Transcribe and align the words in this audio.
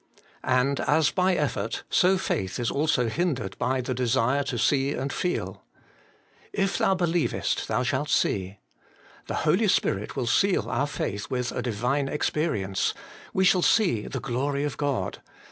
And 0.49 0.79
as 0.79 1.11
by 1.11 1.35
effort, 1.35 1.83
so 1.87 2.17
faith 2.17 2.57
is 2.59 2.71
also 2.71 3.07
hindered 3.07 3.55
by 3.59 3.81
the 3.81 3.93
desire 3.93 4.41
to 4.45 4.57
see 4.57 4.93
and 4.93 5.13
feel.' 5.13 5.63
If 6.65 6.79
thou 6.79 6.95
believest, 6.95 7.67
thou 7.67 7.83
shalt 7.83 8.09
see;' 8.09 8.57
the 9.27 9.35
Holy 9.45 9.67
Spirit 9.67 10.15
will 10.15 10.25
seal 10.25 10.67
our 10.67 10.87
faith 10.87 11.29
with 11.29 11.51
a 11.51 11.61
Divine 11.61 12.07
experience; 12.07 12.95
we 13.31 13.45
shall 13.45 13.61
see 13.61 14.07
the 14.07 14.19
glory 14.19 14.63
of 14.63 14.75
God. 14.75 15.21